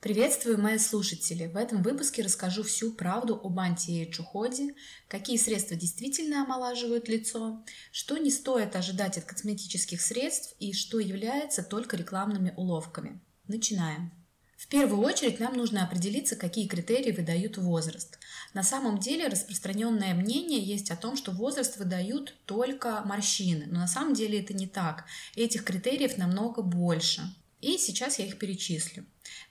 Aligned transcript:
Приветствую, 0.00 0.60
мои 0.60 0.78
слушатели! 0.78 1.48
В 1.48 1.56
этом 1.56 1.82
выпуске 1.82 2.22
расскажу 2.22 2.62
всю 2.62 2.92
правду 2.92 3.34
об 3.42 3.58
anti-age 3.58 4.20
уходе, 4.20 4.76
какие 5.08 5.36
средства 5.36 5.76
действительно 5.76 6.44
омолаживают 6.44 7.08
лицо, 7.08 7.64
что 7.90 8.16
не 8.16 8.30
стоит 8.30 8.76
ожидать 8.76 9.18
от 9.18 9.24
косметических 9.24 10.00
средств 10.00 10.54
и 10.60 10.72
что 10.72 11.00
является 11.00 11.64
только 11.64 11.96
рекламными 11.96 12.54
уловками. 12.56 13.20
Начинаем. 13.48 14.12
В 14.56 14.68
первую 14.68 15.04
очередь 15.04 15.40
нам 15.40 15.54
нужно 15.54 15.82
определиться, 15.82 16.36
какие 16.36 16.68
критерии 16.68 17.10
выдают 17.10 17.58
возраст. 17.58 18.20
На 18.54 18.62
самом 18.62 19.00
деле 19.00 19.26
распространенное 19.26 20.14
мнение 20.14 20.60
есть 20.60 20.92
о 20.92 20.96
том, 20.96 21.16
что 21.16 21.32
возраст 21.32 21.76
выдают 21.76 22.36
только 22.46 23.02
морщины, 23.04 23.66
но 23.66 23.80
на 23.80 23.88
самом 23.88 24.14
деле 24.14 24.38
это 24.38 24.54
не 24.54 24.68
так. 24.68 25.06
Этих 25.34 25.64
критериев 25.64 26.18
намного 26.18 26.62
больше. 26.62 27.34
И 27.60 27.76
сейчас 27.76 28.18
я 28.18 28.26
их 28.26 28.38
перечислю. 28.38 29.04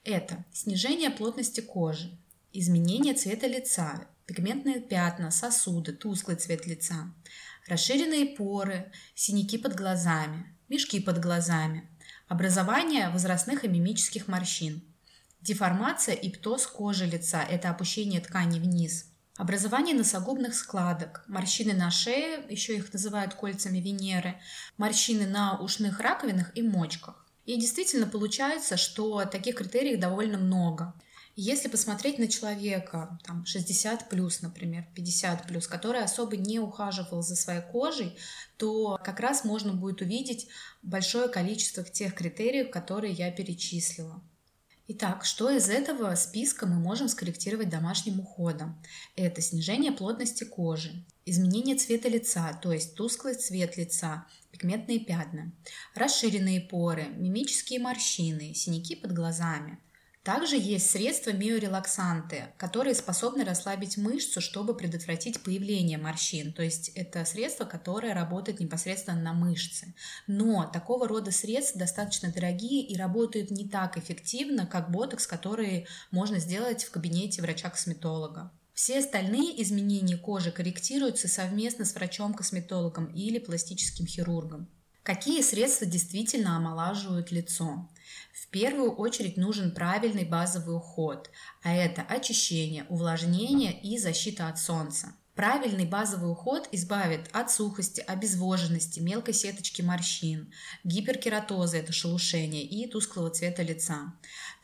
Это 0.04 0.44
снижение 0.52 1.10
плотности 1.10 1.60
кожи, 1.60 2.10
изменение 2.52 3.14
цвета 3.14 3.46
лица, 3.46 4.06
пигментные 4.26 4.80
пятна, 4.80 5.30
сосуды, 5.30 5.92
тусклый 5.92 6.36
цвет 6.36 6.66
лица, 6.66 7.12
расширенные 7.66 8.26
поры, 8.26 8.90
синяки 9.14 9.58
под 9.58 9.74
глазами, 9.74 10.46
мешки 10.68 11.00
под 11.00 11.20
глазами, 11.20 11.88
образование 12.28 13.10
возрастных 13.10 13.64
и 13.64 13.68
мимических 13.68 14.26
морщин, 14.26 14.82
деформация 15.40 16.14
и 16.14 16.30
птоз 16.30 16.66
кожи 16.66 17.06
лица– 17.06 17.42
это 17.50 17.70
опущение 17.70 18.20
ткани 18.20 18.58
вниз, 18.58 19.10
образование 19.36 19.94
носогубных 19.94 20.54
складок, 20.54 21.24
морщины 21.28 21.74
на 21.74 21.90
шее, 21.90 22.44
еще 22.48 22.76
их 22.76 22.92
называют 22.92 23.34
кольцами 23.34 23.78
Венеры, 23.78 24.40
морщины 24.78 25.26
на 25.26 25.58
ушных 25.58 26.00
раковинах 26.00 26.56
и 26.56 26.62
мочках. 26.62 27.27
И 27.48 27.56
действительно 27.56 28.06
получается, 28.06 28.76
что 28.76 29.24
таких 29.24 29.54
критериев 29.54 29.98
довольно 29.98 30.36
много. 30.36 30.92
Если 31.34 31.68
посмотреть 31.68 32.18
на 32.18 32.28
человека, 32.28 33.18
там, 33.24 33.46
60 33.46 34.10
плюс, 34.10 34.42
например, 34.42 34.84
50 34.94 35.46
плюс, 35.46 35.66
который 35.66 36.02
особо 36.02 36.36
не 36.36 36.60
ухаживал 36.60 37.22
за 37.22 37.36
своей 37.36 37.62
кожей, 37.62 38.18
то 38.58 39.00
как 39.02 39.18
раз 39.20 39.46
можно 39.46 39.72
будет 39.72 40.02
увидеть 40.02 40.48
большое 40.82 41.28
количество 41.28 41.82
тех 41.82 42.14
критериев, 42.14 42.70
которые 42.70 43.14
я 43.14 43.30
перечислила. 43.30 44.20
Итак, 44.90 45.26
что 45.26 45.50
из 45.50 45.68
этого 45.68 46.14
списка 46.14 46.66
мы 46.66 46.76
можем 46.76 47.08
скорректировать 47.08 47.68
домашним 47.68 48.20
уходом? 48.20 48.82
Это 49.16 49.42
снижение 49.42 49.92
плотности 49.92 50.44
кожи, 50.44 51.04
изменение 51.26 51.76
цвета 51.76 52.08
лица, 52.08 52.58
то 52.62 52.72
есть 52.72 52.94
тусклый 52.94 53.34
цвет 53.34 53.76
лица, 53.76 54.26
пигментные 54.50 54.98
пятна, 54.98 55.52
расширенные 55.94 56.62
поры, 56.62 57.04
мимические 57.18 57.80
морщины, 57.80 58.54
синяки 58.54 58.96
под 58.96 59.12
глазами– 59.12 59.78
также 60.28 60.58
есть 60.58 60.90
средства 60.90 61.30
миорелаксанты, 61.30 62.48
которые 62.58 62.94
способны 62.94 63.46
расслабить 63.46 63.96
мышцу, 63.96 64.42
чтобы 64.42 64.76
предотвратить 64.76 65.42
появление 65.42 65.96
морщин. 65.96 66.52
То 66.52 66.62
есть 66.62 66.90
это 66.90 67.24
средство, 67.24 67.64
которое 67.64 68.12
работает 68.12 68.60
непосредственно 68.60 69.18
на 69.18 69.32
мышцы. 69.32 69.94
Но 70.26 70.68
такого 70.70 71.08
рода 71.08 71.30
средства 71.30 71.80
достаточно 71.80 72.30
дорогие 72.30 72.82
и 72.82 72.94
работают 72.94 73.50
не 73.50 73.66
так 73.66 73.96
эффективно, 73.96 74.66
как 74.66 74.90
ботокс, 74.90 75.26
который 75.26 75.86
можно 76.10 76.38
сделать 76.38 76.84
в 76.84 76.90
кабинете 76.90 77.40
врача-косметолога. 77.40 78.52
Все 78.74 78.98
остальные 78.98 79.62
изменения 79.62 80.18
кожи 80.18 80.52
корректируются 80.52 81.26
совместно 81.26 81.86
с 81.86 81.94
врачом-косметологом 81.94 83.06
или 83.14 83.38
пластическим 83.38 84.06
хирургом. 84.06 84.68
Какие 85.08 85.40
средства 85.40 85.86
действительно 85.86 86.58
омолаживают 86.58 87.32
лицо? 87.32 87.88
В 88.32 88.48
первую 88.48 88.92
очередь 88.92 89.36
нужен 89.36 89.74
правильный 89.74 90.24
базовый 90.24 90.76
уход, 90.76 91.30
а 91.62 91.74
это 91.74 92.02
очищение, 92.02 92.86
увлажнение 92.88 93.78
и 93.80 93.98
защита 93.98 94.48
от 94.48 94.58
солнца. 94.58 95.14
Правильный 95.38 95.86
базовый 95.86 96.32
уход 96.32 96.68
избавит 96.72 97.28
от 97.32 97.52
сухости, 97.52 98.00
обезвоженности, 98.00 98.98
мелкой 98.98 99.34
сеточки 99.34 99.82
морщин, 99.82 100.52
гиперкератоза– 100.82 101.76
это 101.78 101.92
шелушение 101.92 102.64
и 102.64 102.90
тусклого 102.90 103.30
цвета 103.30 103.62
лица. 103.62 104.14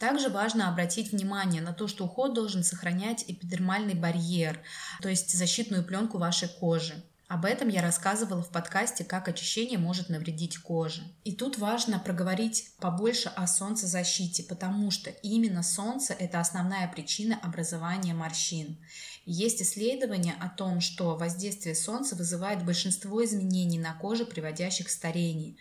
Также 0.01 0.31
важно 0.31 0.69
обратить 0.69 1.13
внимание 1.13 1.63
на 1.63 1.73
то, 1.73 1.87
что 1.87 2.07
уход 2.07 2.35
должен 2.35 2.65
сохранять 2.65 3.25
эпидермальный 3.29 3.95
барьер, 3.95 4.59
то 5.01 5.09
есть 5.09 5.33
защитную 5.33 5.85
пленку 5.85 6.19
вашей 6.19 6.49
кожи. 6.49 7.05
Об 7.35 7.47
этом 7.47 7.67
я 7.67 7.83
рассказывала 7.83 8.45
в 8.45 8.51
подкасте 8.51 9.03
«Как 9.03 9.27
очищение 9.27 9.77
может 9.77 10.09
навредить 10.09 10.57
коже». 10.59 11.03
И 11.25 11.35
тут 11.35 11.59
важно 11.59 11.99
проговорить 11.99 12.71
побольше 12.79 13.29
о 13.29 13.49
солнцезащите, 13.49 14.45
потому 14.45 14.93
что 14.93 15.11
именно 15.11 15.65
солнце– 15.65 16.13
это 16.21 16.39
основная 16.39 16.87
причина 16.87 17.37
образования 17.43 18.15
морщин. 18.15 18.79
Есть 19.27 19.61
исследования 19.63 20.37
о 20.39 20.49
том, 20.49 20.81
что 20.81 21.17
воздействие 21.17 21.75
солнца 21.75 22.15
вызывает 22.15 22.65
большинство 22.65 23.25
изменений 23.25 23.81
на 23.81 23.95
коже, 23.95 24.27
приводящих 24.27 24.87
к 24.87 24.91
старению. 24.91 25.57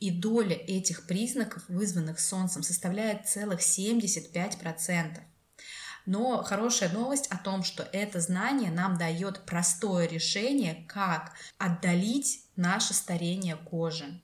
И 0.00 0.10
доля 0.10 0.56
этих 0.56 1.06
признаков, 1.06 1.62
вызванных 1.68 2.20
солнцем, 2.20 2.62
составляет 2.62 3.28
целых 3.28 3.60
75%. 3.60 5.18
Но 6.08 6.42
хорошая 6.42 6.90
новость 6.90 7.26
о 7.26 7.36
том, 7.36 7.62
что 7.62 7.86
это 7.92 8.18
знание 8.18 8.70
нам 8.70 8.96
дает 8.96 9.40
простое 9.44 10.08
решение, 10.08 10.86
как 10.88 11.34
отдалить 11.58 12.44
наше 12.56 12.94
старение 12.94 13.56
кожи. 13.56 14.18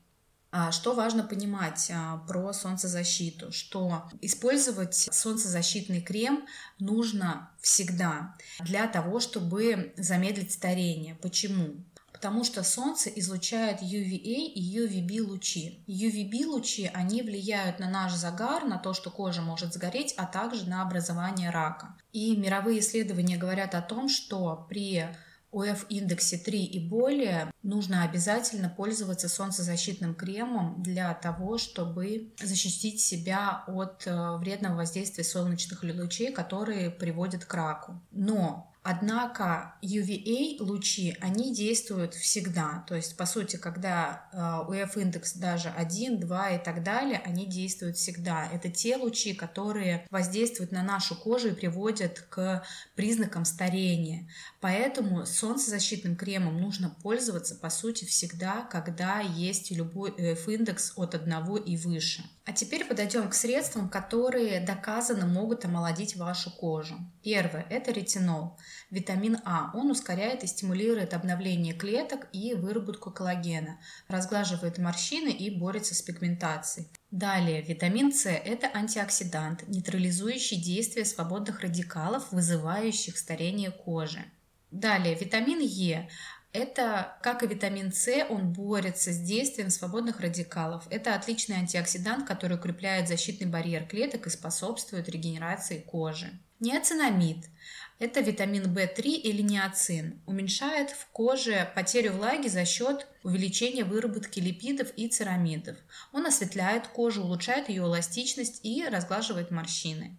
А 0.51 0.73
что 0.73 0.95
важно 0.95 1.25
понимать 1.25 1.91
а, 1.93 2.25
про 2.27 2.55
солнцезащиту? 2.55 3.53
Что 3.53 4.09
использовать 4.23 4.95
солнцезащитный 4.95 6.01
крем 6.01 6.47
нужно 6.79 7.51
всегда 7.61 8.35
для 8.61 8.87
того, 8.87 9.21
чтобы 9.21 9.93
замедлить 9.99 10.55
старение. 10.55 11.17
Почему? 11.17 11.85
Потому 12.25 12.43
что 12.43 12.63
Солнце 12.63 13.11
излучает 13.11 13.83
UVA 13.83 14.47
и 14.47 14.79
UVB 14.79 15.21
лучи. 15.21 15.85
UVB 15.87 16.47
лучи, 16.47 16.91
они 16.95 17.21
влияют 17.21 17.81
на 17.81 17.91
наш 17.91 18.15
загар, 18.15 18.65
на 18.65 18.79
то, 18.79 18.95
что 18.95 19.11
кожа 19.11 19.43
может 19.43 19.75
сгореть, 19.75 20.15
а 20.17 20.25
также 20.25 20.67
на 20.67 20.81
образование 20.81 21.51
рака. 21.51 21.95
И 22.15 22.35
мировые 22.35 22.81
исследования 22.81 23.37
говорят 23.37 23.75
о 23.75 23.83
том, 23.83 24.09
что 24.09 24.67
при 24.71 25.05
ОФ-индексе 25.53 26.39
3 26.39 26.65
и 26.65 26.89
более 26.89 27.53
нужно 27.63 28.05
обязательно 28.05 28.71
пользоваться 28.71 29.29
солнцезащитным 29.29 30.15
кремом 30.15 30.83
для 30.83 31.13
того, 31.13 31.59
чтобы 31.59 32.33
защитить 32.43 33.03
себя 33.03 33.65
от 33.67 34.07
э, 34.07 34.37
вредного 34.39 34.77
воздействия 34.77 35.25
солнечных 35.25 35.83
лучей, 35.83 36.33
которые 36.33 36.89
приводят 36.89 37.45
к 37.45 37.53
раку. 37.53 38.01
Но 38.13 38.74
Однако 38.87 39.77
UVA 39.83 40.59
лучи, 40.61 41.17
они 41.23 41.55
действуют 41.55 42.13
всегда. 42.13 42.85
То 42.87 42.95
есть, 42.95 43.17
по 43.17 43.25
сути, 43.25 43.57
когда 43.57 44.29
UF 44.69 45.01
индекс 45.01 45.33
даже 45.33 45.71
1, 45.71 46.21
2 46.21 46.51
и 46.51 46.63
так 46.63 46.83
далее, 46.83 47.23
они 47.25 47.47
действуют 47.47 47.97
всегда. 47.97 48.47
Это 48.53 48.69
те 48.69 48.99
лучи, 48.99 49.33
которые 49.33 50.07
воздействуют 50.11 50.71
на 50.71 50.83
нашу 50.83 51.17
кожу 51.17 51.49
и 51.49 51.55
приводят 51.55 52.27
к 52.29 52.63
признакам 52.95 53.47
старения. 53.47 54.29
Поэтому 54.61 55.25
солнцезащитным 55.25 56.15
кремом 56.15 56.61
нужно 56.61 56.91
пользоваться, 57.03 57.55
по 57.55 57.71
сути, 57.71 58.05
всегда, 58.05 58.69
когда 58.71 59.21
есть 59.21 59.71
любой 59.71 60.11
UF 60.11 60.53
индекс 60.53 60.93
от 60.97 61.15
1 61.15 61.57
и 61.57 61.79
выше. 61.79 62.23
А 62.47 62.53
теперь 62.53 62.85
подойдем 62.85 63.31
к 63.31 63.35
средствам, 63.35 63.89
которые 63.89 64.61
доказано 64.61 65.27
могут 65.27 65.65
омолодить 65.65 66.15
вашу 66.17 66.51
кожу. 66.51 66.97
Первое– 67.23 67.67
это 67.71 67.91
ретинол. 67.91 68.59
Витамин 68.91 69.39
А. 69.47 69.71
Он 69.73 69.91
ускоряет 69.91 70.45
и 70.45 70.47
стимулирует 70.47 71.15
обновление 71.15 71.73
клеток 71.73 72.29
и 72.35 72.53
выработку 72.53 73.11
коллагена, 73.11 73.81
разглаживает 74.09 74.77
морщины 74.77 75.31
и 75.31 75.49
борется 75.59 75.95
с 75.95 76.03
пигментацией. 76.03 76.89
Далее, 77.11 77.63
витамин 77.63 78.13
С– 78.13 78.29
это 78.29 78.71
антиоксидант, 78.75 79.67
нейтрализующий 79.67 80.61
действие 80.61 81.07
свободных 81.07 81.61
радикалов, 81.61 82.31
вызывающих 82.31 83.17
старение 83.17 83.71
кожи. 83.71 84.23
Далее, 84.71 85.15
витамин 85.15 85.61
Е 85.61 86.11
это, 86.55 87.17
как 87.21 87.43
и 87.43 87.49
витамин 87.49 87.93
С, 87.93 88.09
он 88.31 88.53
борется 88.53 89.13
с 89.13 89.19
действием 89.19 89.71
свободных 89.71 90.21
радикалов. 90.21 90.87
Это 90.89 91.17
отличный 91.17 91.57
антиоксидант, 91.57 92.27
который 92.27 92.57
укрепляет 92.57 93.09
защитный 93.09 93.49
барьер 93.49 93.85
клеток 93.87 94.29
и 94.29 94.31
способствует 94.31 95.09
регенерации 95.09 95.81
кожи. 95.81 96.31
Неоцинамид– 96.61 97.47
это 97.99 98.21
витамин 98.21 98.73
В3 98.73 99.03
или 99.03 99.43
неоцин. 99.43 100.23
Уменьшает 100.27 100.91
в 100.91 101.09
коже 101.09 101.69
потерю 101.75 102.13
влаги 102.13 102.47
за 102.47 102.65
счет 102.65 103.09
увеличения 103.25 103.83
выработки 103.83 104.39
липидов 104.39 104.93
и 104.97 105.09
церамидов. 105.09 105.77
Он 106.13 106.25
осветляет 106.25 106.87
кожу, 106.87 107.25
улучшает 107.25 107.69
ее 107.69 107.83
эластичность 107.83 108.61
и 108.63 108.87
разглаживает 108.87 109.51
морщины. 109.51 110.17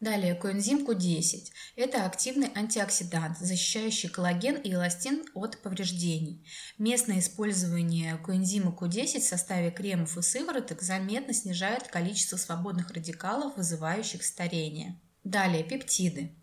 Далее, 0.00 0.34
коэнзим 0.34 0.86
Q10. 0.86 1.50
Это 1.76 2.06
активный 2.06 2.50
антиоксидант, 2.54 3.36
защищающий 3.38 4.08
коллаген 4.08 4.56
и 4.56 4.72
эластин 4.72 5.22
от 5.34 5.60
повреждений. 5.60 6.42
Местное 6.78 7.18
использование 7.18 8.16
коэнзима 8.16 8.74
Q10 8.74 9.20
в 9.20 9.24
составе 9.24 9.70
кремов 9.70 10.16
и 10.16 10.22
сывороток 10.22 10.80
заметно 10.80 11.34
снижает 11.34 11.88
количество 11.88 12.38
свободных 12.38 12.90
радикалов, 12.92 13.58
вызывающих 13.58 14.24
старение. 14.24 14.98
Далее, 15.22 15.64
пептиды. 15.64 16.34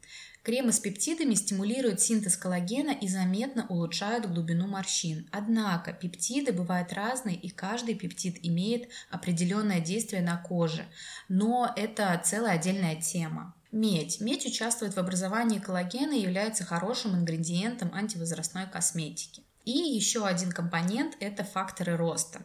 Кремы 0.48 0.72
с 0.72 0.80
пептидами 0.80 1.34
стимулируют 1.34 2.00
синтез 2.00 2.38
коллагена 2.38 2.92
и 2.92 3.10
заметно 3.10 3.66
улучшают 3.68 4.28
глубину 4.28 4.66
морщин. 4.66 5.28
Однако 5.30 5.92
пептиды 5.92 6.54
бывают 6.54 6.94
разные, 6.94 7.36
и 7.36 7.50
каждый 7.50 7.96
пептид 7.96 8.38
имеет 8.44 8.88
определенное 9.12 9.82
действие 9.82 10.22
на 10.22 10.38
коже. 10.38 10.86
Но 11.28 11.70
это 11.76 12.22
целая 12.24 12.54
отдельная 12.54 12.96
тема. 12.96 13.56
Медь. 13.74 14.22
Медь 14.22 14.46
участвует 14.46 14.94
в 14.94 15.00
образовании 15.00 15.60
коллагена 15.60 16.14
и 16.14 16.22
является 16.22 16.64
хорошим 16.64 17.14
ингредиентом 17.14 17.94
антивозрастной 17.94 18.68
косметики. 18.68 19.44
И 19.66 19.72
еще 19.72 20.26
один 20.26 20.54
компонент– 20.54 21.18
это 21.20 21.44
факторы 21.44 21.98
роста. 21.98 22.40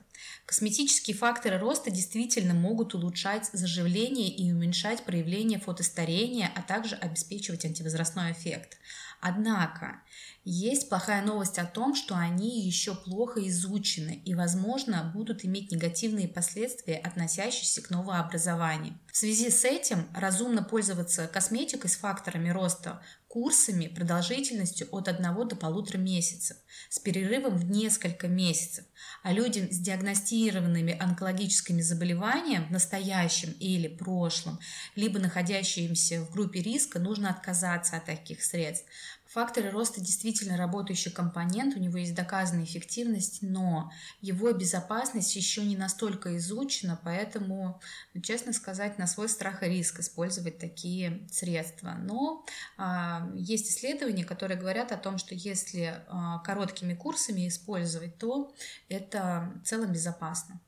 Косметические 0.46 1.16
факторы 1.16 1.58
роста 1.58 1.90
действительно 1.90 2.54
могут 2.54 2.94
улучшать 2.94 3.48
заживление 3.52 4.28
и 4.28 4.52
уменьшать 4.52 5.04
проявление 5.04 5.58
фотостарения, 5.58 6.50
а 6.54 6.62
также 6.62 6.96
обеспечивать 6.96 7.64
антивозрастной 7.64 8.32
эффект. 8.32 8.78
Однако 9.20 10.02
есть 10.44 10.88
плохая 10.88 11.24
новость 11.24 11.60
о 11.60 11.64
том, 11.64 11.94
что 11.94 12.16
они 12.16 12.66
еще 12.66 12.96
плохо 12.96 13.46
изучены 13.48 14.20
и, 14.24 14.34
возможно, 14.34 15.12
будут 15.14 15.44
иметь 15.44 15.70
негативные 15.70 16.26
последствия, 16.26 16.96
относящиеся 16.96 17.82
к 17.82 17.90
новообразованию. 17.90 18.98
В 19.12 19.16
связи 19.16 19.50
с 19.50 19.64
этим 19.64 20.08
разумно 20.12 20.64
пользоваться 20.64 21.28
косметикой 21.28 21.88
с 21.88 21.94
факторами 21.94 22.48
роста 22.48 23.00
курсами 23.28 23.86
продолжительностью 23.86 24.88
от 24.90 25.06
1 25.06 25.48
до 25.48 25.56
полутора 25.56 25.98
месяцев 25.98 26.56
с 26.90 26.98
перерывом 26.98 27.56
в 27.56 27.70
несколько 27.70 28.26
месяцев, 28.26 28.84
а 29.22 29.32
людям 29.32 29.70
с 29.70 29.78
диагностированными 30.02 30.96
онкологическими 30.98 31.80
заболеваниями 31.80 32.66
в 32.66 32.70
настоящем 32.70 33.52
или 33.60 33.88
прошлом, 33.88 34.58
либо 34.96 35.18
находящимся 35.18 36.22
в 36.22 36.30
группе 36.32 36.60
риска, 36.60 36.98
нужно 36.98 37.30
отказаться 37.30 37.96
от 37.96 38.06
таких 38.06 38.42
средств, 38.42 38.86
Факторы 39.32 39.70
роста 39.70 40.02
действительно 40.02 40.58
работающий 40.58 41.10
компонент, 41.10 41.74
у 41.74 41.78
него 41.78 41.96
есть 41.96 42.14
доказанная 42.14 42.64
эффективность, 42.64 43.38
но 43.40 43.90
его 44.20 44.52
безопасность 44.52 45.34
еще 45.36 45.64
не 45.64 45.74
настолько 45.74 46.36
изучена, 46.36 47.00
поэтому, 47.02 47.80
ну, 48.12 48.20
честно 48.20 48.52
сказать, 48.52 48.98
на 48.98 49.06
свой 49.06 49.30
страх 49.30 49.62
и 49.62 49.66
риск 49.66 50.00
использовать 50.00 50.58
такие 50.58 51.26
средства. 51.30 51.94
Но 51.98 52.44
а, 52.76 53.26
есть 53.34 53.70
исследования, 53.70 54.26
которые 54.26 54.60
говорят 54.60 54.92
о 54.92 54.98
том, 54.98 55.16
что 55.16 55.34
если 55.34 56.04
а, 56.08 56.40
короткими 56.40 56.92
курсами 56.92 57.48
использовать, 57.48 58.18
то 58.18 58.52
это 58.90 59.50
в 59.64 59.66
целом 59.66 59.92
безопасно. 59.92 60.60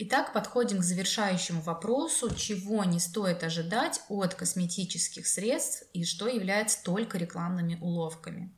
Итак, 0.00 0.32
подходим 0.32 0.78
к 0.78 0.84
завершающему 0.84 1.60
вопросу, 1.60 2.32
чего 2.32 2.84
не 2.84 3.00
стоит 3.00 3.42
ожидать 3.42 4.00
от 4.08 4.34
косметических 4.34 5.26
средств 5.26 5.82
и 5.92 6.04
что 6.04 6.28
является 6.28 6.84
только 6.84 7.18
рекламными 7.18 7.76
уловками. 7.80 8.54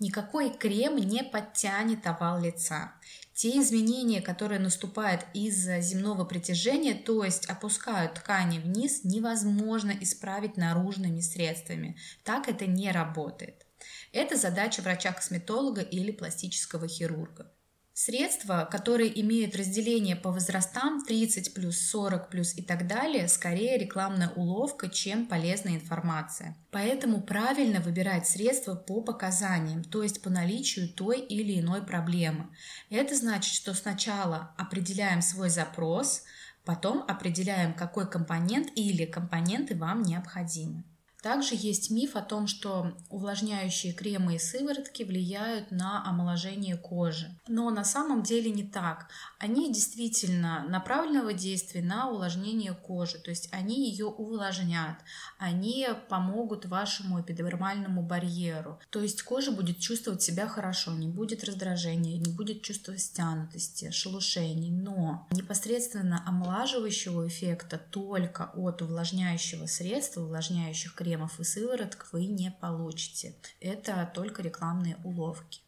Никакой 0.00 0.52
крем 0.52 0.96
не 0.96 1.22
подтянет 1.22 2.04
овал 2.04 2.40
лица. 2.40 2.94
Те 3.32 3.60
изменения, 3.60 4.20
которые 4.20 4.58
наступают 4.58 5.24
из-за 5.34 5.78
земного 5.78 6.24
притяжения, 6.24 6.94
то 6.94 7.22
есть 7.22 7.46
опускают 7.46 8.14
ткани 8.14 8.58
вниз, 8.58 9.04
невозможно 9.04 9.92
исправить 10.00 10.56
наружными 10.56 11.20
средствами. 11.20 11.96
Так 12.24 12.48
это 12.48 12.66
не 12.66 12.90
работает. 12.90 13.64
Это 14.10 14.36
задача 14.36 14.82
врача-косметолога 14.82 15.80
или 15.80 16.10
пластического 16.10 16.88
хирурга. 16.88 17.52
Средства, 17.94 18.66
которые 18.70 19.20
имеют 19.20 19.54
разделение 19.54 20.16
по 20.16 20.32
возрастам 20.32 21.04
30 21.04 21.52
плюс, 21.52 21.78
40 21.90 22.30
плюс 22.30 22.56
и 22.56 22.62
так 22.62 22.86
далее, 22.86 23.28
скорее 23.28 23.76
рекламная 23.76 24.30
уловка, 24.30 24.88
чем 24.88 25.26
полезная 25.26 25.74
информация. 25.74 26.56
Поэтому 26.70 27.20
правильно 27.20 27.80
выбирать 27.80 28.26
средства 28.26 28.74
по 28.74 29.02
показаниям, 29.02 29.84
то 29.84 30.02
есть 30.02 30.22
по 30.22 30.30
наличию 30.30 30.88
той 30.88 31.20
или 31.20 31.60
иной 31.60 31.82
проблемы. 31.82 32.48
Это 32.88 33.14
значит, 33.14 33.52
что 33.52 33.74
сначала 33.74 34.54
определяем 34.56 35.20
свой 35.20 35.50
запрос, 35.50 36.22
потом 36.64 37.04
определяем, 37.06 37.74
какой 37.74 38.10
компонент 38.10 38.70
или 38.74 39.04
компоненты 39.04 39.76
вам 39.76 40.00
необходимы. 40.00 40.84
Также 41.22 41.54
есть 41.54 41.90
миф 41.90 42.16
о 42.16 42.20
том, 42.20 42.48
что 42.48 42.96
увлажняющие 43.08 43.92
кремы 43.92 44.34
и 44.34 44.38
сыворотки 44.38 45.04
влияют 45.04 45.70
на 45.70 46.04
омоложение 46.04 46.76
кожи. 46.76 47.28
Но 47.46 47.70
на 47.70 47.84
самом 47.84 48.24
деле 48.24 48.50
не 48.50 48.64
так. 48.64 49.06
Они 49.38 49.72
действительно 49.72 50.64
направленного 50.68 51.32
действия 51.32 51.82
на 51.82 52.10
увлажнение 52.10 52.74
кожи, 52.74 53.18
то 53.18 53.30
есть 53.30 53.48
они 53.52 53.88
ее 53.88 54.06
увлажнят, 54.06 54.96
они 55.38 55.86
помогут 56.08 56.66
вашему 56.66 57.20
эпидермальному 57.20 58.02
барьеру. 58.02 58.80
То 58.90 59.00
есть 59.00 59.22
кожа 59.22 59.52
будет 59.52 59.78
чувствовать 59.78 60.22
себя 60.22 60.48
хорошо, 60.48 60.92
не 60.92 61.08
будет 61.08 61.44
раздражения, 61.44 62.18
не 62.18 62.32
будет 62.32 62.62
чувства 62.62 62.98
стянутости, 62.98 63.90
шелушений. 63.90 64.70
Но 64.70 65.28
непосредственно 65.30 66.22
омолаживающего 66.26 67.28
эффекта 67.28 67.78
только 67.78 68.50
от 68.54 68.82
увлажняющего 68.82 69.66
средства, 69.66 70.22
увлажняющих 70.22 70.94
кремов, 70.94 71.11
кремов 71.12 71.40
и 71.40 71.44
сывороток 71.44 72.08
вы 72.12 72.24
не 72.24 72.50
получите. 72.50 73.34
Это 73.60 74.10
только 74.14 74.40
рекламные 74.40 74.96
уловки. 75.04 75.60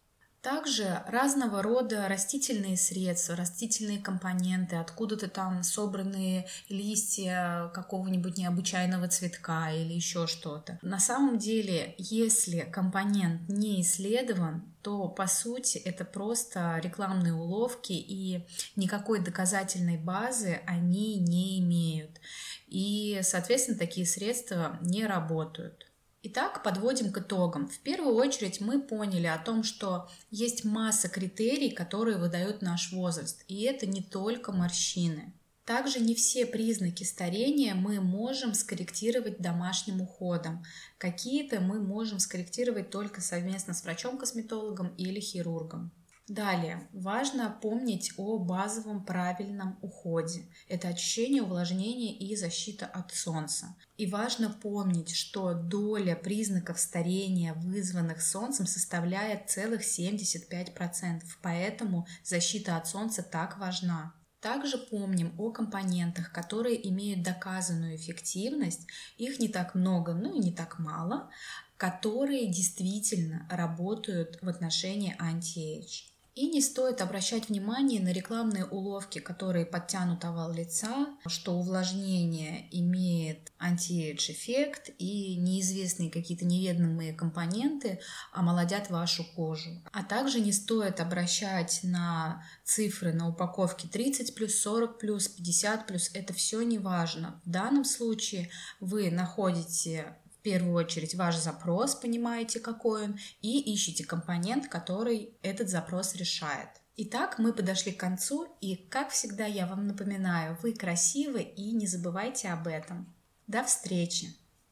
Также 0.44 1.02
разного 1.06 1.62
рода 1.62 2.06
растительные 2.06 2.76
средства, 2.76 3.34
растительные 3.34 3.98
компоненты, 3.98 4.76
откуда-то 4.76 5.28
там 5.28 5.62
собранные 5.62 6.46
листья 6.68 7.70
какого-нибудь 7.72 8.36
необычайного 8.36 9.08
цветка 9.08 9.72
или 9.72 9.94
еще 9.94 10.26
что-то. 10.26 10.78
На 10.82 10.98
самом 10.98 11.38
деле, 11.38 11.94
если 11.96 12.60
компонент 12.60 13.48
не 13.48 13.80
исследован, 13.80 14.70
то 14.82 15.08
по 15.08 15.26
сути 15.26 15.78
это 15.78 16.04
просто 16.04 16.78
рекламные 16.84 17.32
уловки 17.32 17.94
и 17.94 18.46
никакой 18.76 19.20
доказательной 19.20 19.96
базы 19.96 20.60
они 20.66 21.20
не 21.20 21.58
имеют. 21.60 22.20
И, 22.66 23.18
соответственно, 23.22 23.78
такие 23.78 24.04
средства 24.04 24.78
не 24.82 25.06
работают. 25.06 25.86
Итак, 26.26 26.62
подводим 26.62 27.12
к 27.12 27.18
итогам. 27.18 27.68
В 27.68 27.78
первую 27.80 28.14
очередь 28.14 28.58
мы 28.58 28.80
поняли 28.80 29.26
о 29.26 29.36
том, 29.36 29.62
что 29.62 30.08
есть 30.30 30.64
масса 30.64 31.10
критерий, 31.10 31.70
которые 31.70 32.16
выдают 32.16 32.62
наш 32.62 32.92
возраст. 32.92 33.44
И 33.46 33.64
это 33.64 33.84
не 33.84 34.00
только 34.00 34.50
морщины. 34.50 35.34
Также 35.66 36.00
не 36.00 36.14
все 36.14 36.46
признаки 36.46 37.04
старения 37.04 37.74
мы 37.74 38.00
можем 38.00 38.54
скорректировать 38.54 39.40
домашним 39.40 40.00
уходом. 40.00 40.64
Какие-то 40.96 41.60
мы 41.60 41.78
можем 41.78 42.18
скорректировать 42.18 42.88
только 42.88 43.20
совместно 43.20 43.74
с 43.74 43.84
врачом-косметологом 43.84 44.94
или 44.96 45.20
хирургом. 45.20 45.92
Далее, 46.28 46.88
важно 46.94 47.54
помнить 47.60 48.14
о 48.16 48.38
базовом 48.38 49.04
правильном 49.04 49.78
уходе. 49.82 50.48
Это 50.68 50.88
очищение, 50.88 51.42
увлажнение 51.42 52.16
и 52.16 52.34
защита 52.34 52.86
от 52.86 53.12
солнца. 53.12 53.76
И 53.98 54.06
важно 54.06 54.48
помнить, 54.48 55.14
что 55.14 55.52
доля 55.52 56.16
признаков 56.16 56.80
старения, 56.80 57.52
вызванных 57.52 58.22
солнцем, 58.22 58.66
составляет 58.66 59.50
целых 59.50 59.82
75%. 59.82 61.24
Поэтому 61.42 62.06
защита 62.22 62.78
от 62.78 62.88
солнца 62.88 63.22
так 63.22 63.58
важна. 63.58 64.14
Также 64.40 64.78
помним 64.78 65.34
о 65.38 65.50
компонентах, 65.50 66.32
которые 66.32 66.88
имеют 66.88 67.22
доказанную 67.22 67.96
эффективность. 67.96 68.86
Их 69.18 69.40
не 69.40 69.48
так 69.48 69.74
много, 69.74 70.14
ну 70.14 70.34
и 70.34 70.38
не 70.38 70.52
так 70.52 70.78
мало, 70.78 71.30
которые 71.76 72.46
действительно 72.46 73.46
работают 73.50 74.38
в 74.40 74.48
отношении 74.48 75.14
anti-age. 75.18 76.13
И 76.34 76.48
не 76.48 76.60
стоит 76.60 77.00
обращать 77.00 77.48
внимание 77.48 78.00
на 78.00 78.12
рекламные 78.12 78.64
уловки, 78.64 79.20
которые 79.20 79.66
подтянут 79.66 80.24
овал 80.24 80.52
лица, 80.52 81.06
что 81.26 81.54
увлажнение 81.54 82.68
имеет 82.72 83.52
anti-age 83.58 84.32
эффект 84.32 84.90
и 84.98 85.36
неизвестные 85.36 86.10
какие-то 86.10 86.44
неведомые 86.44 87.12
компоненты 87.12 88.00
омолодят 88.32 88.90
вашу 88.90 89.24
кожу. 89.36 89.70
А 89.92 90.02
также 90.02 90.40
не 90.40 90.52
стоит 90.52 90.98
обращать 90.98 91.80
на 91.84 92.44
цифры 92.64 93.12
на 93.12 93.28
упаковке 93.28 93.86
30 93.86 94.34
плюс, 94.34 94.58
40 94.58 94.98
плюс, 94.98 95.28
50 95.28 95.86
плюс. 95.86 96.10
Это 96.14 96.34
все 96.34 96.62
не 96.62 96.78
важно. 96.78 97.40
В 97.44 97.50
данном 97.50 97.84
случае 97.84 98.50
вы 98.80 99.12
находите 99.12 100.16
первую 100.44 100.74
очередь 100.74 101.14
ваш 101.14 101.36
запрос, 101.36 101.96
понимаете, 101.96 102.60
какой 102.60 103.04
он, 103.04 103.18
и 103.40 103.74
ищите 103.74 104.04
компонент, 104.04 104.68
который 104.68 105.36
этот 105.42 105.68
запрос 105.68 106.14
решает. 106.14 106.68
Итак, 106.96 107.38
мы 107.38 107.52
подошли 107.52 107.90
к 107.90 107.98
концу, 107.98 108.46
и, 108.60 108.76
как 108.76 109.10
всегда, 109.10 109.46
я 109.46 109.66
вам 109.66 109.88
напоминаю, 109.88 110.56
вы 110.62 110.72
красивы 110.72 111.42
и 111.42 111.72
не 111.72 111.88
забывайте 111.88 112.50
об 112.50 112.68
этом. 112.68 113.12
До 113.48 113.64
встречи! 113.64 114.43